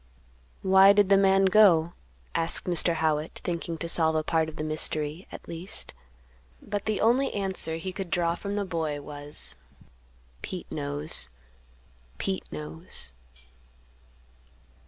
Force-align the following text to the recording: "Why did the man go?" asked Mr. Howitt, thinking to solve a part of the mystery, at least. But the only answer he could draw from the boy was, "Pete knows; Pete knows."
"Why 0.63 0.93
did 0.93 1.09
the 1.09 1.15
man 1.17 1.45
go?" 1.45 1.93
asked 2.33 2.65
Mr. 2.65 2.95
Howitt, 2.95 3.39
thinking 3.43 3.77
to 3.77 3.87
solve 3.87 4.15
a 4.15 4.23
part 4.23 4.49
of 4.49 4.55
the 4.55 4.63
mystery, 4.63 5.27
at 5.31 5.47
least. 5.47 5.93
But 6.59 6.85
the 6.85 6.99
only 6.99 7.31
answer 7.35 7.75
he 7.77 7.91
could 7.91 8.09
draw 8.09 8.33
from 8.33 8.55
the 8.55 8.65
boy 8.65 8.99
was, 9.01 9.57
"Pete 10.41 10.71
knows; 10.71 11.29
Pete 12.17 12.51
knows." 12.51 13.11